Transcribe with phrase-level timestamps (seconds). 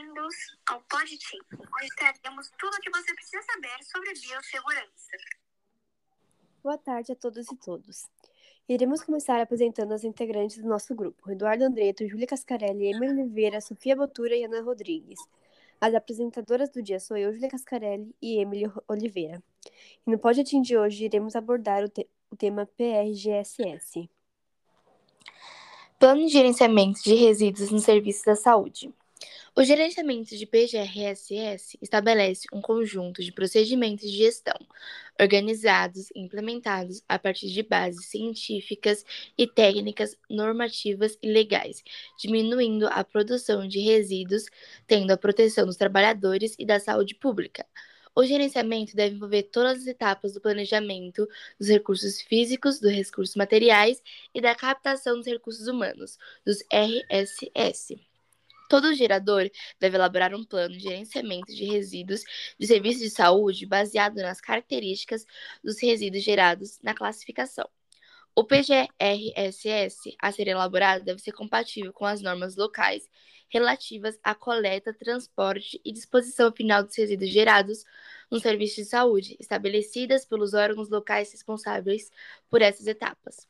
[0.00, 0.34] bem-vindos
[0.66, 5.16] ao PodTeam, onde traremos tudo o que você precisa saber sobre biossegurança.
[6.62, 8.08] Boa tarde a todos e todas.
[8.66, 13.94] Iremos começar apresentando as integrantes do nosso grupo: Eduardo Andreto, Júlia Cascarelli, Emily Oliveira, Sofia
[13.94, 15.18] Botura e Ana Rodrigues.
[15.78, 19.42] As apresentadoras do dia sou eu, Júlia Cascarelli e Emily Oliveira.
[20.06, 24.08] E no PodTeam de hoje iremos abordar o, te o tema PRGSS.
[25.98, 28.94] Plano de Gerenciamento de Resíduos no Serviço da Saúde.
[29.60, 34.56] O gerenciamento de PGRSS estabelece um conjunto de procedimentos de gestão
[35.20, 39.04] organizados e implementados a partir de bases científicas
[39.36, 41.84] e técnicas normativas e legais,
[42.18, 44.46] diminuindo a produção de resíduos,
[44.86, 47.66] tendo a proteção dos trabalhadores e da saúde pública.
[48.16, 54.02] O gerenciamento deve envolver todas as etapas do planejamento dos recursos físicos, dos recursos materiais
[54.34, 56.16] e da captação dos recursos humanos,
[56.46, 58.09] dos RSS.
[58.70, 62.22] Todo gerador deve elaborar um plano de gerenciamento de resíduos
[62.56, 65.26] de serviços de saúde baseado nas características
[65.62, 67.68] dos resíduos gerados na classificação.
[68.32, 73.10] O PGRSS a ser elaborado deve ser compatível com as normas locais
[73.48, 77.84] relativas à coleta, transporte e disposição final dos resíduos gerados
[78.30, 82.08] no serviço de saúde, estabelecidas pelos órgãos locais responsáveis
[82.48, 83.48] por essas etapas.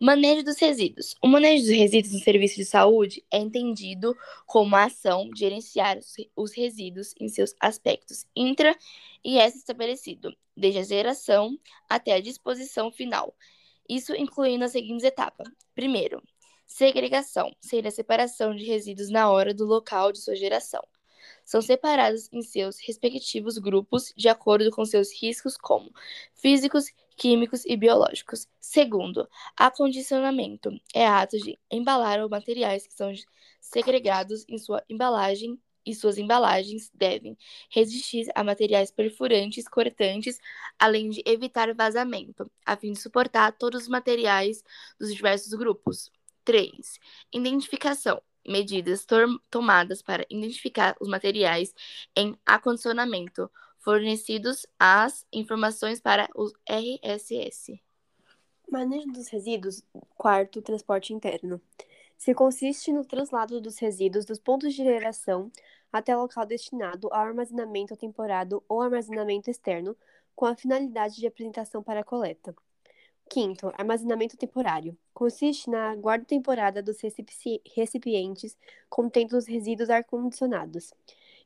[0.00, 1.14] Manejo dos resíduos.
[1.22, 4.14] O manejo dos resíduos no serviço de saúde é entendido
[4.46, 5.98] como a ação de gerenciar
[6.36, 8.76] os resíduos em seus aspectos intra
[9.24, 13.34] e extra-estabelecido, desde a geração até a disposição final.
[13.88, 15.48] Isso incluindo as seguintes etapas.
[15.74, 16.22] Primeiro,
[16.66, 20.86] segregação, seria a separação de resíduos na hora do local de sua geração.
[21.42, 25.90] São separados em seus respectivos grupos de acordo com seus riscos como
[26.34, 28.46] físicos, químicos e biológicos.
[28.60, 33.12] Segundo, acondicionamento é ato de embalar os materiais que são
[33.60, 37.38] segregados em sua embalagem e suas embalagens devem
[37.70, 40.38] resistir a materiais perfurantes, cortantes,
[40.78, 44.64] além de evitar vazamento, a fim de suportar todos os materiais
[44.98, 46.10] dos diversos grupos.
[46.44, 46.98] 3.
[47.32, 48.20] Identificação.
[48.48, 49.04] Medidas
[49.50, 51.74] tomadas para identificar os materiais
[52.14, 53.50] em acondicionamento,
[53.86, 57.80] fornecidos as informações para o RSS.
[58.68, 59.80] Manejo dos resíduos.
[60.16, 61.60] Quarto, transporte interno.
[62.18, 65.52] Se consiste no translado dos resíduos dos pontos de geração
[65.92, 69.96] até local destinado ao armazenamento temporado ou armazenamento externo,
[70.34, 72.56] com a finalidade de apresentação para a coleta.
[73.30, 74.98] Quinto, armazenamento temporário.
[75.14, 76.98] Consiste na guarda temporada dos
[77.72, 78.58] recipientes
[78.90, 80.92] contendo os resíduos ar-condicionados,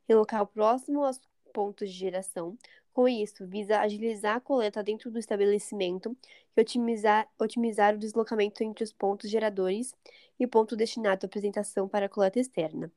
[0.08, 2.56] em local próximo aos pontos de geração.
[2.92, 6.16] Com isso, visa agilizar a coleta dentro do estabelecimento
[6.56, 9.94] e otimizar, otimizar o deslocamento entre os pontos geradores
[10.38, 12.90] e ponto destinado à apresentação para a coleta externa.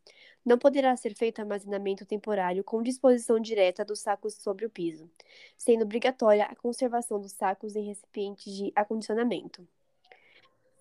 [0.46, 5.10] Não poderá ser feito armazenamento temporário com disposição direta dos sacos sobre o piso,
[5.58, 9.68] sendo obrigatória a conservação dos sacos em recipientes de acondicionamento.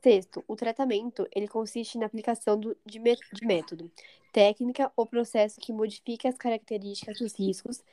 [0.03, 3.89] Sexto, o tratamento ele consiste na aplicação do, de, de método,
[4.33, 7.85] técnica ou processo que modifique as características dos riscos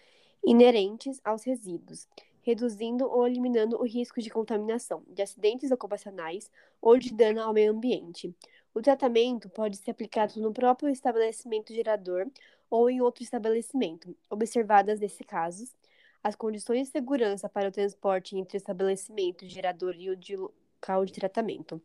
[0.43, 2.07] inerentes aos resíduos,
[2.41, 6.49] reduzindo ou eliminando o risco de contaminação, de acidentes ocupacionais
[6.81, 8.33] ou de dano ao meio ambiente.
[8.73, 12.25] O tratamento pode ser aplicado no próprio estabelecimento gerador
[12.71, 15.65] ou em outro estabelecimento, observadas, nesse caso,
[16.23, 21.05] as condições de segurança para o transporte entre o estabelecimento gerador e o de local
[21.05, 21.79] de tratamento.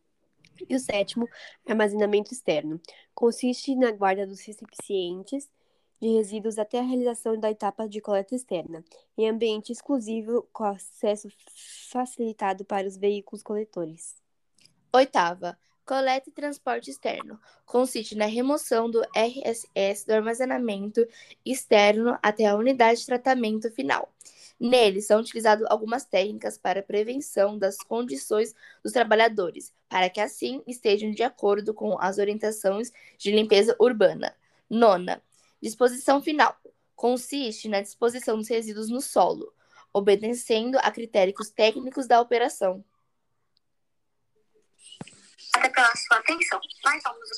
[0.68, 1.28] E o sétimo,
[1.66, 2.80] armazenamento externo.
[3.14, 5.48] Consiste na guarda dos recipientes
[6.00, 8.84] de resíduos até a realização da etapa de coleta externa,
[9.16, 11.28] em ambiente exclusivo com acesso
[11.90, 14.14] facilitado para os veículos coletores.
[14.92, 17.40] Oitava, coleta e transporte externo.
[17.64, 21.06] Consiste na remoção do RSS do armazenamento
[21.44, 24.12] externo até a unidade de tratamento final.
[24.58, 31.10] Nele são utilizadas algumas técnicas para prevenção das condições dos trabalhadores, para que assim estejam
[31.10, 34.34] de acordo com as orientações de limpeza urbana.
[34.70, 35.22] Nona,
[35.60, 36.56] disposição final.
[36.94, 39.52] Consiste na disposição dos resíduos no solo,
[39.92, 42.84] obedecendo a critérios técnicos da operação.
[45.54, 46.60] Obrigada pela sua atenção.
[46.84, 47.30] Nós somos